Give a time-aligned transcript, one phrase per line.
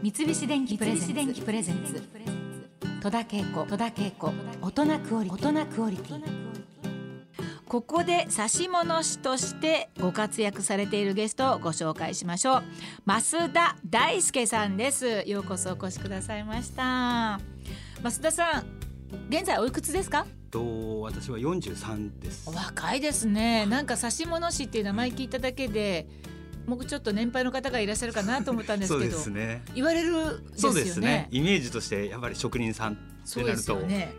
[0.00, 2.00] 三菱電機プレゼンツ。
[3.02, 3.66] 戸田恵子。
[3.66, 4.32] 戸田恵子。
[4.62, 5.48] 大人クオリティ。
[5.48, 6.22] 大人クオリティ。
[7.66, 12.62] ここで指物師としてご活躍されているゲストをご紹介しましょう。
[13.06, 15.24] 増田大輔さんです。
[15.26, 17.40] ようこそお越しくださいました。
[18.00, 18.64] 増田さん
[19.28, 20.26] 現在おいくつですか？
[20.52, 22.48] と私は43です。
[22.48, 23.66] お若いですね。
[23.66, 26.06] なんか指物師っていう名前聞いただけで
[26.68, 29.62] もうちょっと年配の方がいらっしゃるかなと思ったんですそうけどですね。
[29.74, 30.42] 言われるですよね。
[30.56, 31.28] そうですね。
[31.30, 34.14] イメージとしてやっぱり職人さんってなると、そうですよね。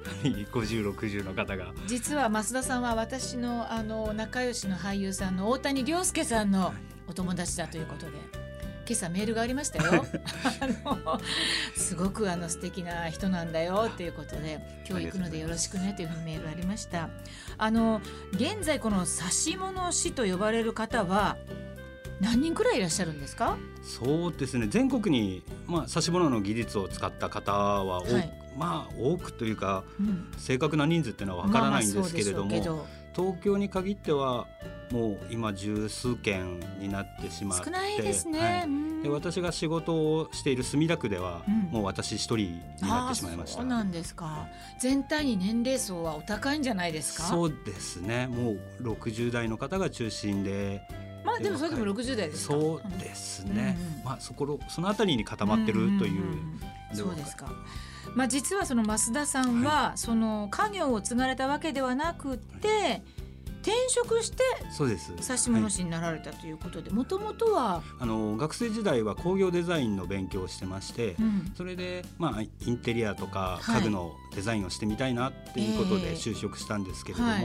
[0.52, 1.72] 50、60の方が。
[1.86, 6.74] 実は増田さんは私のあの仲良しの俳優さんの大谷亮介さんの
[7.08, 8.14] お友達だということで
[8.88, 10.04] 今朝メールがありましたよ。
[10.62, 11.22] あの
[11.76, 14.60] すごくあの素敵な人なんだよっていうことで
[14.90, 17.10] 今日行くのでよろしくねというふうにメールありました。
[17.60, 18.02] あの
[18.34, 19.06] 現在この
[19.46, 21.38] 指物師と呼ばれる方は
[22.20, 23.58] 何人くらいいらっしゃるんですか？
[23.82, 24.68] そうですね。
[24.68, 28.34] 全国に、まあ、指し物の技術を使った方は多く、はい。
[28.58, 30.32] まあ多くというかうん。
[30.38, 34.48] 正確な人数っていうのはわからないんですけれども、まあまあそうでしょ東京に限っては
[34.92, 38.64] もう今十数件になってしまって少ないですね、はい。
[38.64, 39.04] うん。
[39.04, 41.54] で私が仕事をしている墨田区では、うん。
[41.72, 43.58] もう私一人になってしまいました。
[43.58, 44.48] そうなんですか。
[44.80, 47.24] 全体に年齢層はお高いんじゃないですか？
[47.24, 48.28] そうですね。
[48.28, 50.82] もう60代の方が中心で
[51.24, 52.54] まあでもそれでも60代ですか。
[52.54, 54.04] そうですね、うん。
[54.04, 56.62] まあそこそのあたりに固まってるという,、んんん。
[56.94, 57.52] そうですか。
[58.16, 63.04] まあ実はその増田さんは、その家業を継がれたわけではなくて
[63.62, 65.12] 転職してそうです。
[65.12, 71.52] 指し物師になられたということでもともとは、あの学生時代は工業デザインの勉強をしてまして、うん。
[71.56, 73.76] それで、まあ、インテリアとかはい。
[73.80, 76.02] 家具のデザインをしてみたいなっていうことええ。
[76.12, 77.42] で就職したんですけれども、はい。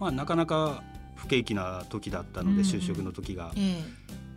[0.00, 0.82] まあ、なかなか
[1.16, 2.68] 不景気な時だったので、うん。
[2.68, 3.52] 就職の時が。
[3.56, 3.82] え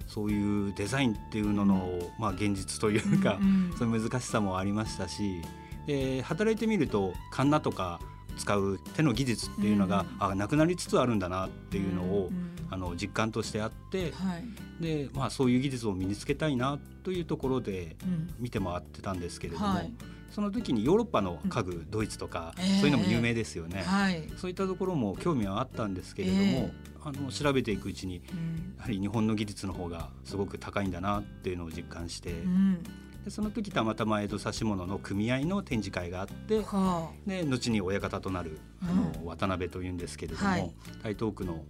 [0.08, 3.38] そういうデザインっていうのの、まあ、現実といえうか、
[3.78, 5.40] そういう難しさもありましたし
[5.86, 8.00] で働いてみるとカンナとか
[8.36, 12.32] 使う手の技術っていうのが、うんあなくなりつつあるんだなっていうのを、
[12.72, 14.82] あの実感としてあってはい。
[14.82, 18.30] で、まあ、そういう技術を身につけたいなというところでうん。
[18.40, 19.94] 見て回ってたんですけれども、はい
[20.32, 22.80] その時にヨーロッパの家具、ドイツとか、ええ。
[22.80, 23.84] そういうのも有名ですよね。
[23.84, 26.74] はい、そういったところも興味はあったんですけれども、え
[27.04, 28.76] あの調べていくうちにうん。
[28.78, 32.84] やはり日本の技術の方がすごく高いんだなっていうのを実感して、うん。
[33.24, 40.74] でその時たまたま江戸指物の組合の展示会があってはで後に親方となるあの、渡辺というんですけれども、はい。
[41.04, 41.64] 台東区の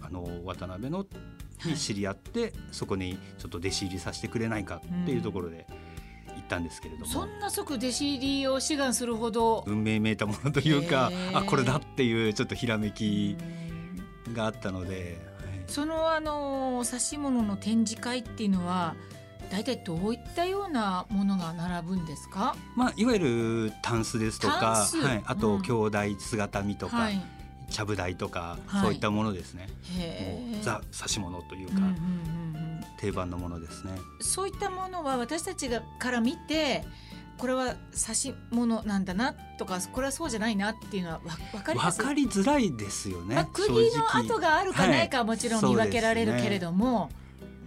[0.00, 1.06] あの渡辺の
[1.64, 5.74] に知り合って、そこにちょっと弟子入りさせてくれないかっていうところで行
[6.48, 14.34] ったんですけれども、あそんな即弟子入りを志願するほど、運命めいたものというか、あこれだっていうちょっとひらめきうん。
[14.34, 15.64] があったので、はい。
[15.66, 18.94] そのあの指物の展示会っていうのは
[19.50, 22.54] 大体どういったようなものが並ぶんですか？
[22.76, 23.18] まあ、いわゆ
[23.68, 24.98] るタンスですとか、ス。
[24.98, 25.40] はい、あうん。
[25.40, 27.22] と兄弟姿見とか、はい。
[27.70, 28.82] ちゃぶ台とか、はい。
[28.82, 29.68] そういったものですね。
[30.52, 32.67] もうザ指し物というか、うんうんうんうん。
[32.98, 33.92] 定番のものですね。
[34.20, 36.84] そういったものは私たちがから見て。
[37.38, 42.00] これは指し物なんだなとかこれはそうじゃないなっていうのはわ分かります？
[42.00, 43.36] わかりづらいですよね。
[43.36, 47.10] まあ、釘の跡があるかないかはもちろん見分けられるけれども、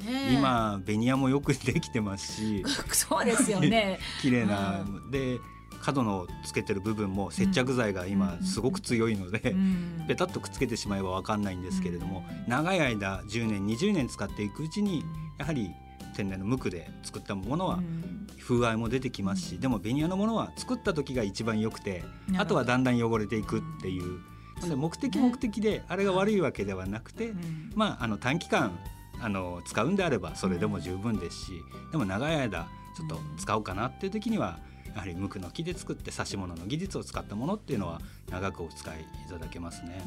[0.05, 3.99] ねえ今ベニヤもよくできてますし そうですよね。
[4.21, 5.39] 綺麗な、うで
[5.81, 10.05] 角のつけてる部分も接着剤が今うんすごく強いので、うん。
[10.07, 12.49] ペタッとくっつけてしまえばわかんないんですけれども、うん。
[12.49, 15.03] 長い間10年20年使っていくうちに
[15.37, 15.71] やはり
[16.15, 18.27] 天然の無垢で作ったものはうん。
[18.39, 22.03] 風合いも出てきますし、でもベニヤのものは作った時が一番良くて
[22.37, 24.19] あとはだんだん汚れていくっていう。
[24.67, 27.71] で目的目的であれが悪いわけではなくて、うん。
[27.75, 28.77] まあ、あの短期間
[29.19, 31.51] あの使うんであればそれでも十分ですし、
[31.91, 34.59] でも長い間ちょっと使おうかなっていう時には
[34.93, 40.03] やはり無垢の木で作って指し物の技術を使ったものっていうのは長くお使いいただけますね。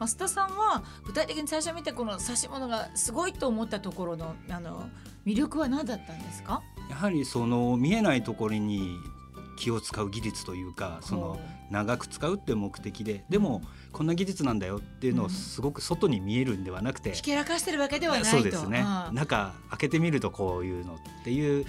[0.00, 4.88] 増田さんは具体的に最初見てこの指し物がすごいと思ったところのあの
[5.24, 6.62] 魅力は何だったんですか？
[6.90, 8.96] やはりその見えないところに
[9.58, 11.40] 気を使う技術というかその
[11.70, 18.28] 長く使うっていう目的ででもこんな技術なんだよっていうのをすごく外に見えるんではなくて、ひけらかしてるわけではないと。
[18.30, 18.84] そうですね。
[19.12, 21.64] 中開けてみるとこういうのっていう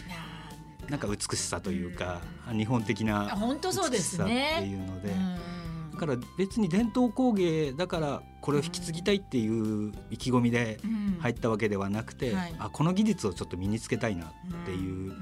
[0.89, 5.91] なんか美しさというか、日本的なあ本当そうです美しさってねいうので、うん。
[5.91, 11.17] だから別に伝統工芸だからこれを引き継ぎたいっていう意気込みでうん。
[11.19, 12.55] 入ったわけではなくて、はい。
[12.59, 14.29] あこの技術をちょっと身につけたいなっ
[14.65, 15.17] ていううん。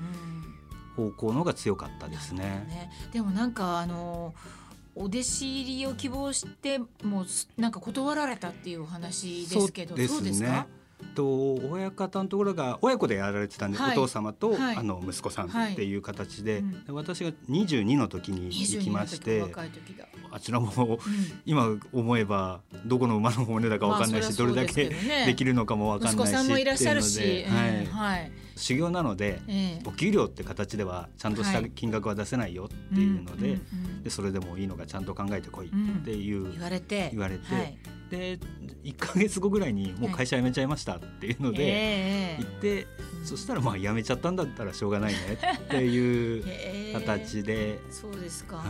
[0.96, 2.44] 方向のが強かったですね。
[2.70, 2.92] ね。
[3.12, 4.34] でもなんかあの
[4.96, 7.26] お弟子入りを希望しても
[7.58, 10.18] なんか断られたっていうお話ですけどそうですね。
[10.18, 10.68] そうですか？
[11.14, 13.92] と親方のところが親子でやられてたんで、はい。
[13.94, 14.76] お父様と、はい。
[14.76, 15.96] あの息子さんはいってい。
[15.96, 16.86] う形で,、うん。
[16.86, 20.98] で私が22の時に行きまして22の時若い時が、あちらもうん。
[21.46, 24.90] 今思えばどこの馬の骨だかわかんないし、まあどれだけ
[25.26, 29.84] できるのかもわかん息ないし子さんもいらっしゃるし、はいうんはい、修行なのでええ。
[29.86, 31.72] お給料って形ではちゃんとしたはい。
[31.72, 37.10] 金額は出せないよっていうので,、んうんでそれでもいいのがちゃんと考えてこいうんっていう、言われて。
[37.12, 37.78] 言われてはい
[38.10, 38.38] で
[38.84, 42.88] 1か月後ぐらいにもう会社辞めちゃいましたっていうので、ええ行って
[43.24, 45.20] そしたらまあ辞めちゃったんだったらしょうがないね
[45.66, 46.94] っていうええ。
[46.94, 48.66] 形で、そうですか、はい、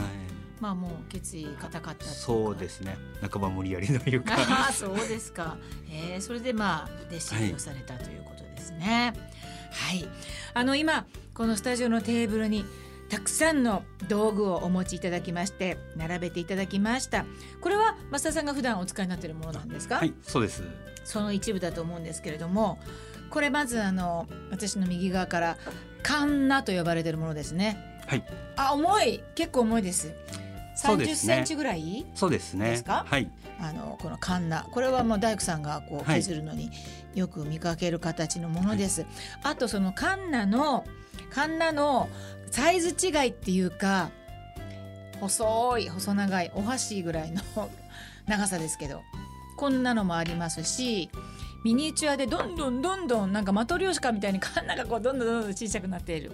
[0.61, 2.97] まあもう決意固かったそうですね。
[3.29, 4.37] 半ば無理やりというか。
[4.71, 5.57] そうですか。
[5.89, 9.13] えー、それでまあ弟子入りをされたということですね。
[9.71, 10.07] はい。
[10.53, 12.65] あの今このスタジオのテーブルに
[13.09, 17.25] たくさんの道具をお持ちいただきまして並べていただきました。
[17.61, 19.95] これは増田さんが普段お使いになっているものなんですか？
[19.95, 20.63] はいそうです
[21.03, 22.79] その一部だと思うんですけれども、
[23.29, 25.57] これまずあの私の右側から
[26.01, 27.77] カンナと呼ばれているものですね。
[28.07, 28.23] はい
[28.55, 30.13] あ重い結構重いです。
[30.75, 32.05] 三十センチぐらい？
[32.15, 33.05] そうですねですか？
[33.07, 36.71] はいあのこのカンナこれはもう大工さんがこうはい削るのに
[37.13, 39.05] よく見かける形のものです。
[39.43, 40.85] あとそのカンナの
[41.29, 42.09] カンナの
[42.55, 44.11] サイズ違いっていうか
[45.19, 47.41] 細い細長いお箸ぐらいの
[48.27, 49.03] 長さですけど
[49.57, 51.09] こんなのもありますし
[51.65, 56.31] ミニチュアでどんどんどんどんなんかマトリョーシカみたいにカンナがこうどんどんどんどん小さくなっている。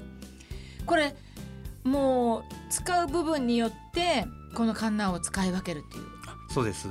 [0.85, 1.15] これ
[1.83, 6.03] もう使う部分によってこのカンナを使い分けるっていう。
[6.53, 6.87] そうです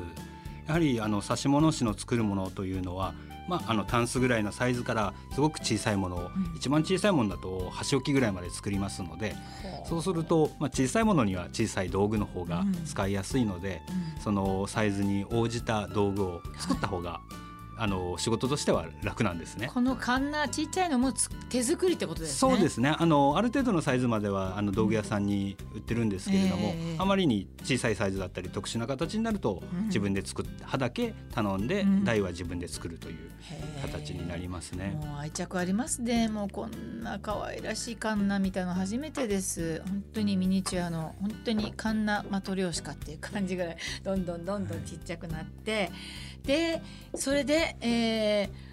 [0.67, 3.15] やはりあの指物師の作るものというのは
[3.49, 6.55] まあ、あのタンスぐらいのサイズからすごく小さいものを、うん。
[6.57, 9.35] 一番小さいものだと箸置きぐらいまで作りますので
[9.89, 12.85] そうすると、まあ、小さいものには小さい道具の方がうん。
[12.85, 13.83] 使いやすいので、
[14.17, 14.23] うん。
[14.23, 17.21] そのサイズに応じた道具を作った方が、
[17.81, 19.71] あの仕事としては楽なんですね。
[19.73, 22.35] このカンナちっちゃいのもつ手作りってことですね。
[22.37, 33.31] そうですねあのある程度のサイズまではあの道具屋さんに売ってるんですけれども、ええあまりに小さいサイズだったり特殊な形になると、うん自分で作って刃だけ頼んで、うん台は自分で作るという
[33.83, 34.97] 形になりますね。
[35.03, 36.29] もう愛着ありますね。
[36.29, 39.83] もうこんな可愛らしいカンナ見たの初めてです。
[39.87, 45.91] 本当にミニチュアの本当にカンナマトリョーシカっていう感じぐらいどんどんどんどんちっちゃくなって、
[46.45, 46.83] で
[47.15, 48.71] それで、えー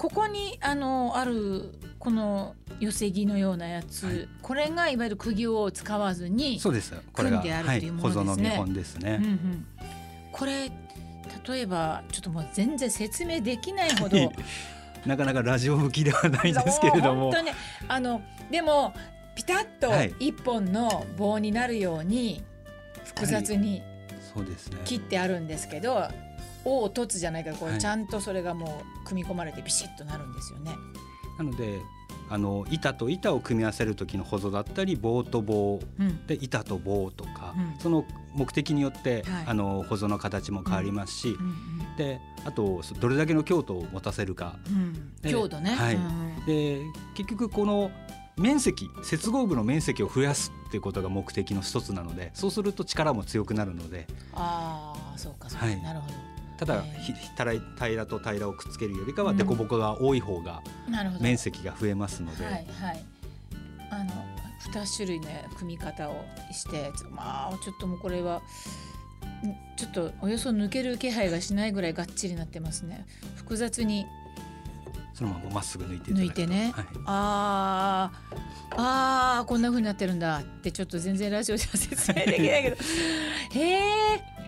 [0.00, 4.28] ここにあのあるこの寄せ木のようなやつ、はい。
[4.40, 6.94] これがいわゆる釘を使わずにそうです。
[7.12, 8.48] これが、組んであるはい、というもの保ですね。
[8.48, 9.18] 存の見本ですね。
[9.20, 9.66] うんうん、
[10.32, 10.72] これ
[11.46, 14.32] 例えばちょっともう全然説明できないほど。
[15.04, 17.30] なかなかラジオ向きではないんですけれども。
[17.30, 17.50] 本当に
[17.86, 18.94] あのでも
[19.34, 20.14] ピタッとはい。
[20.18, 22.42] 一本の棒になるように
[23.04, 23.82] 複雑に
[24.86, 26.08] 切ってあるんですけど「お」
[26.64, 27.74] を「とつ」じゃないけどこはい。
[27.74, 30.72] れちゃんとそれがもう組み込まれてビシッとなるんですよね。
[31.38, 31.80] なので
[32.28, 35.80] あの板と板を組み合わせる時の保存だったり棒と棒。
[35.98, 36.26] うん。
[36.26, 37.80] で板と棒とか、うん。
[37.80, 38.04] その
[38.34, 39.44] 目的によって、はい。
[39.46, 41.96] あの保存の形も変わりますし、うん。
[41.96, 44.56] であとどれだけの強度を持たせるか。
[45.22, 45.74] 強度ね。
[45.74, 45.96] はい。
[45.96, 46.06] うんう
[46.42, 46.46] ん。
[46.46, 46.82] で
[47.14, 47.90] 結局この
[48.36, 54.06] 面積接合部の面積を増やすっていうことが目的の一つなのでそうすると力も強くなるので。
[54.34, 55.82] ああそうかそうか、はい。
[55.82, 56.06] なるほ
[56.60, 56.84] ただ、
[57.78, 60.62] 平らと平らをくっつけるよりかはうん凸凹が多い方が。
[61.18, 62.60] 面積が増えますので、はいは
[62.92, 63.04] い。
[63.90, 64.12] あの
[64.74, 68.40] 二種類の組み方をして、まあちょっともうこれはん
[69.74, 73.06] ちょっとおよそ抜ける気配がしないぐらいがっちりなってますね。
[73.36, 74.04] 複雑に
[75.14, 76.72] そのまままっすぐ抜いて抜いてね。
[76.74, 82.76] はいあーあーこんな風になってるんだってちょっと全然ラジオでは説明できないけど
[83.58, 84.40] へえ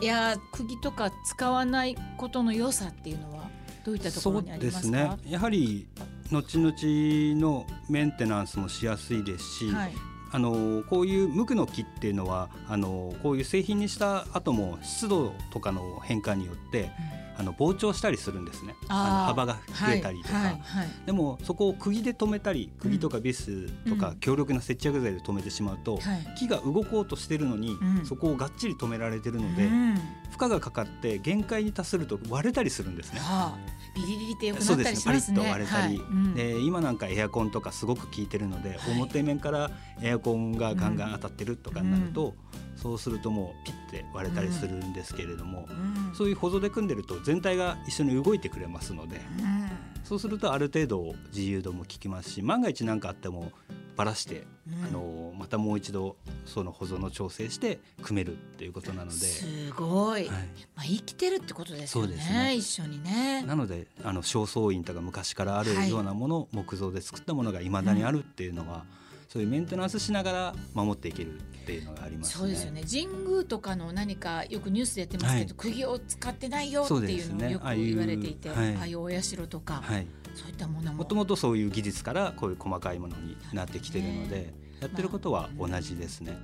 [0.00, 3.48] いやー釘とか使わないことの良さっていうのは
[3.84, 4.82] どういったところにありますか？
[4.82, 5.32] そうですね。
[5.32, 5.86] やはり
[6.30, 9.92] 後々のメンテナンスもしやすいですし、はい。
[10.32, 16.90] あのこういう無垢の木っていうのはあのこういう製品にした後も湿度とかの変化によって
[17.38, 18.74] あの膨張したりするんですね。
[18.88, 20.88] あの幅が増えたりとか、はいはいはい。
[21.04, 24.16] でもそこを釘で留めたり釘とかビスとかうん。
[24.20, 26.34] 強力な接着剤で留めてしまうと、はい。
[26.38, 28.06] 木が動こうとしてるのに、うん。
[28.06, 29.94] そこをがっちり止められてるので、うん。
[30.30, 33.20] 負荷がかかって限界に達すると割れたりするんですね。
[33.20, 33.58] はあ、
[33.94, 34.84] ビリビリってよくなすね。
[35.04, 36.06] パリッと割れたり、はい。
[36.06, 36.34] うん。
[36.34, 38.78] で今なんかエアコンとかすごく効いてるので、はい。
[39.00, 42.34] 表面からエアコンがガンガン当たってるとかになると、
[42.76, 46.14] そうするともうピッて割れたりするんですけれども、うん。
[46.14, 49.70] そういう保存で組んでると全体が一緒に動いてくれますので、うん
[50.04, 53.50] そうするとある程度自由度も効きますし万が一何かあっても
[53.96, 54.84] ばらして、うん。
[54.84, 62.54] あのまたもう一度その保存の調整して組めるっていうことなので、すごい、はい、まあ生きてるってことですよねね。
[62.54, 63.42] 一緒にね。
[63.42, 65.90] なのであの正倉院とか昔からあるはい。
[65.90, 68.84] ようなもの、木造で作ったものがいまだにあるっていうのは、
[69.28, 72.40] そういうメンテナンスしながら守っていけるっていうのがありますね。
[72.40, 72.82] そうですよね。
[72.88, 75.54] 神宮とかの何かよくニュースでやってますけど、はい。
[75.56, 78.76] 釘を使ってないよっていうのをよくああいう言われていてあはい。
[78.76, 80.98] あいうお社とか、はい、そういったものも。
[80.98, 86.38] もともとそういう技術からこういう細かいものになってきてるので、やってることは同じですね。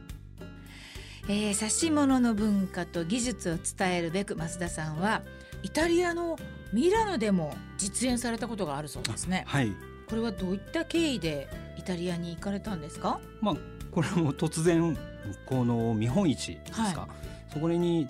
[1.29, 5.23] えー、指物の文化と技術を伝えるべく増田さんは
[5.63, 6.37] イタリアの
[6.73, 9.45] ミラノでも実演されたことがあるそうですね。
[9.47, 9.73] はい、
[10.09, 11.49] これはどういった経緯で
[11.83, 13.19] イタリアに行かれたんですか？
[13.41, 13.57] まあ
[13.91, 14.97] これも突然
[15.45, 17.09] この見本市ですか、は
[17.53, 18.07] そこに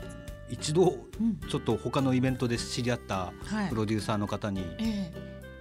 [0.50, 3.75] 一度うん、ちょっと他のイベントで知り合ったはいプ。
[3.75, 5.11] ロデューサーの方にえ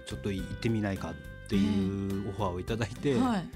[0.04, 1.14] ちょっと行ってみないかっ
[1.48, 3.48] ていうオファーをいただいて、えはい。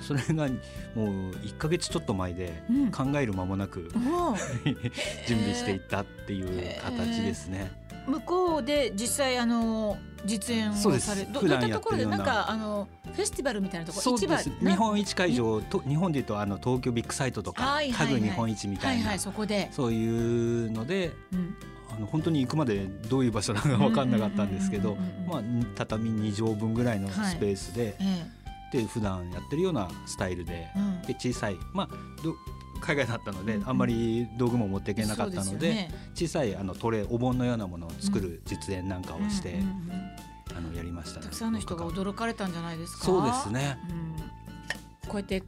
[0.00, 0.48] それが
[0.94, 1.06] もう
[1.42, 2.90] 1ヶ月ちょっと前でうん。
[2.90, 4.74] 考える間もなくおー。
[5.26, 7.70] 準備していったっていう形ですね。
[8.06, 11.06] 向こうで実際あの実演をそうです。
[11.06, 18.14] されどどう普いったところでななんかあのフェスティバルみたいなところ市場日本一会場と日本でいうとあの東京ビッグサイトとかはいはいはい。
[18.14, 21.54] 家具日本一みたなはいいはいそこで、そういうのでうん、
[21.94, 28.26] あの本当に行くまでどういう場所なのか分かんなかったんですけどうんうんうんうんまあ畳2畳分ぐらいのスペースで、え
[28.72, 31.02] で普段やってるようなスタイルでえうん。
[31.02, 31.88] で小さいまあ
[32.24, 32.34] ど
[32.80, 35.90] 海外だったので、あんまり道具も持っていけなかったのでそうすよね。
[36.14, 39.72] 小さいあのトレーお盆のようなものを作る実演なんかをして、うんうんうん
[40.54, 41.24] あのやりましたね。
[41.24, 43.04] たくさんの人が驚かれたんじゃないですか？
[43.06, 43.78] そうですね。
[45.04, 45.42] うん、こうやって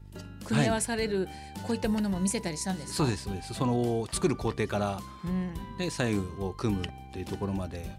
[0.47, 1.29] 組み合わされる、
[1.67, 2.95] こういったものも見せたりしたんですか？
[2.95, 3.53] そうですそうです。
[3.53, 5.53] その作る工程からうん。
[5.77, 7.95] で左右を組むっていうところまで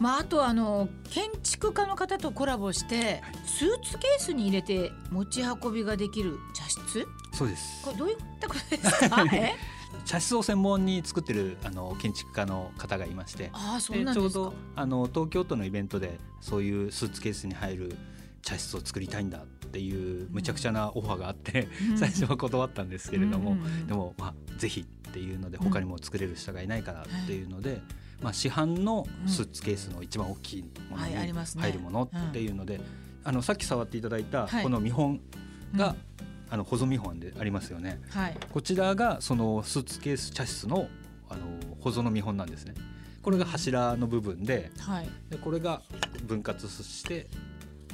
[0.00, 7.06] まあ、あとあの建築家の方とコラボしてスーツケースに入れて持ち運びができる茶室？
[7.32, 7.84] そうです。
[7.84, 9.24] これどういったことですか？
[9.32, 9.54] え？
[10.04, 14.32] 茶室を専門に作ってるあの建築家の方がいましてああそうでなんですか。
[14.32, 17.96] ちょうどあの東京都のイベントでそういうスーツケースに入る
[18.42, 21.96] 茶室を作りたいんだっていうむちゃくちゃなオファーがあって、うん。
[21.98, 23.86] 最初は断ったんですけれども、うんうんうん。
[23.86, 27.80] でも、まあ、ぜひっていうので他にも作れる人がいないからっていうので、
[28.24, 32.80] まあ、市販のスーツケースの一番大きいものに入るものっていうので、
[33.22, 34.62] あのさっき触っていただいたはい。
[34.62, 35.20] この見本
[35.76, 35.96] が、うん。
[36.50, 38.00] あの保存見本でありますよね。
[38.08, 38.36] はい。
[38.50, 40.88] こちらがそのスーツケース茶室の
[41.28, 41.42] あの
[41.80, 42.72] 保存の見本なんですね。
[43.22, 45.08] これが柱の部分ではい。
[45.28, 45.82] でこれが
[46.26, 47.26] 分割して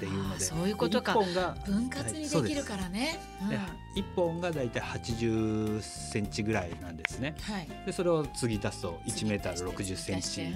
[0.00, 1.12] っていうのでそういうことか。
[1.12, 4.02] 1本が分割にできるからね、でうん。
[4.02, 7.34] 1本がだいたい80センチぐらいなんですね。
[7.42, 7.68] はい。
[7.84, 10.54] でそれを継ぎ足すと1メーター60センチ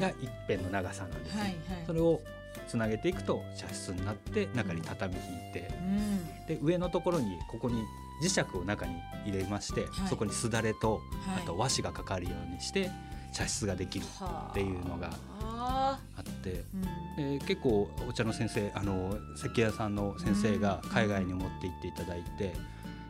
[0.00, 1.40] が一辺の長さなんですね。
[1.40, 1.58] はいはい。
[1.86, 2.22] それを
[2.66, 6.46] つなげていくと茶室になって中に畳引いてうん。
[6.46, 7.84] で上のところにここに
[8.22, 8.94] 磁石を中に
[9.26, 10.08] 入れまして、はい。
[10.08, 11.42] そこにすだれとはい。
[11.42, 12.90] あと和紙がかかるようにして
[13.34, 15.10] 茶室ができるっていうのが
[17.16, 17.38] うん。
[17.38, 22.54] で結構お茶の先生あの石器屋さんの先生が海外に持って行っていただいて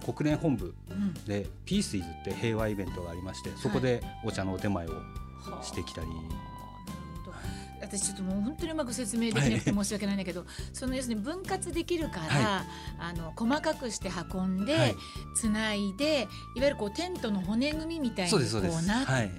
[0.05, 1.15] 国連本部うん。
[1.25, 5.63] でピースイズって平和イベントがありましてそこでお茶のお手前をはあ。
[5.63, 6.09] してきたり、
[7.89, 12.65] 私ちょっともう本当にうまく説明できなくて申し訳ないんだけど、その要するに分割できるから、は
[12.99, 14.97] あの細かくして運んで、はい
[15.35, 16.23] つないで
[16.57, 19.31] いわゆるこうテントの骨組みみたいにこそうなって、はい。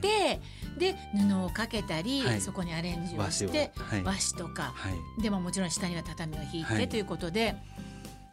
[0.77, 2.41] で布をかけたり、はい。
[2.41, 3.31] そこにアレンジを和紙を。
[3.31, 4.03] してはい。
[4.03, 5.21] 和紙とかはい。
[5.21, 7.55] でももちろん下には畳を引いて、はいということで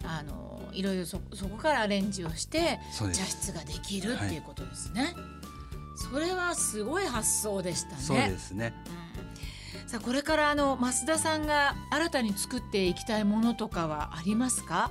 [0.05, 5.15] あのいろいろそそこからアレンジをして茶室ができるっていうことですね。
[5.97, 7.97] それはすごい発想でしたね。
[7.99, 8.73] そうですね。
[9.01, 9.07] うん
[9.87, 14.91] さあこれからあの増田さんが新たに作っていきたいものとかはありますか？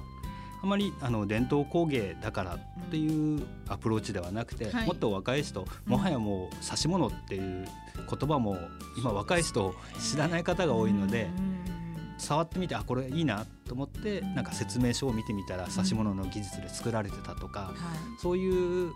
[0.63, 7.67] あまりあの伝統工芸だからっていうアプローチではなくて、はいもっと若い人もはやもう指し物っていう
[8.09, 8.57] 言葉も
[8.97, 11.65] 今若い人知らない方が多いので、うん
[12.17, 17.75] 触ってみてあこれいいなと思ってうんなんか説明書を見てみたら指し物の技術で作られてたとか、はい
[18.21, 18.93] そういう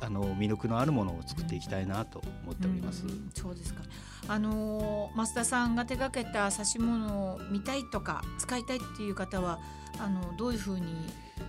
[0.00, 3.04] あの魅力のあるものを作っていきたいなと思っております。
[3.04, 3.82] うんそうですか。
[4.28, 9.58] あのー増田さんが手掛けた指し物を見たいとか使いたいっていう方は
[9.98, 10.94] あのどういうふうに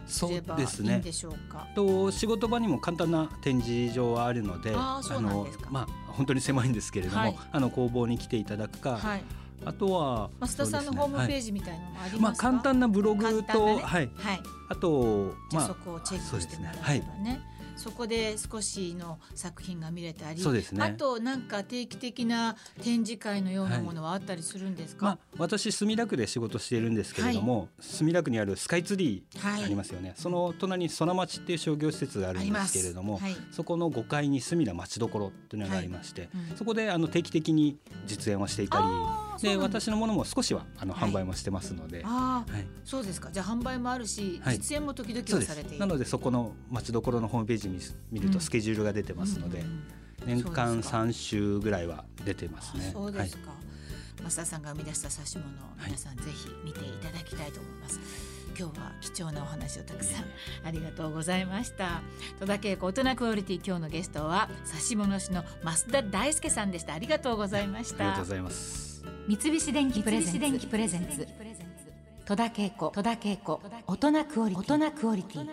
[0.05, 1.67] すればいですねいんでしょうか？
[1.75, 9.23] と仕事場にも簡単な展示場はあるのでまあ本当に狭いんですけれども、はいあの工房に来ていただくか、はい。
[9.65, 12.49] あとは増田さんのホームページ、ジみたいなのもありまあ、ますか。
[12.49, 14.41] 簡単なブログと、ねはい、はい。
[14.67, 17.41] あとまあそこをチェックしてもらえばね。
[17.75, 20.63] そこで少しの作品が見れたりね。
[20.79, 33.35] あとなんか定期的な展示会のようなものはあったりするんですか、まあ、私墨田区で仕事しているんですけれども、墨田区にあるスカイツリーありますよね、その隣にソナ町っていう商業施設があるんですけれども、はい。
[33.51, 36.57] そこの5階に墨田町どころっていうのがありまして、うん。
[36.57, 38.79] そこであの定期的に実演をしていた
[39.41, 41.09] りで私のものも少しはあのはい。
[41.09, 42.65] 販売もしてますので、はい。
[42.85, 43.29] そうですか。
[43.31, 44.57] じゃあ販売もあるし、はい。
[44.57, 45.77] 実演も時々されている。
[45.77, 45.79] す。
[45.79, 47.79] なのでそこの町どころのホームページに
[48.11, 48.33] 見るうん。
[48.33, 49.83] とスケジュールが出てますので、うんうん
[50.25, 50.97] 年間そうですか。
[50.99, 52.91] 3週ぐらいは出てますね。
[52.93, 53.51] そうですか、
[54.23, 57.99] 増田さんが生み出した指物皆さんぜひ見ていただきたいと思います、
[58.57, 60.25] 今日は貴重なお話をたくさん
[60.65, 62.01] ありがとうございました。
[62.39, 64.49] 戸田恵子大人クオリティ今日のゲストは
[64.81, 66.93] 指物師の増田大輔さんでした。
[66.93, 67.95] ありがとうございました。
[67.95, 69.03] ありがとうございます。
[69.27, 70.31] 三菱電機プレゼ
[70.99, 71.27] ンツ。
[72.25, 72.91] 戸田恵子。
[72.95, 73.61] 戸田恵子。
[73.87, 75.49] 大人クオリティ